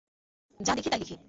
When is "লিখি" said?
0.99-1.15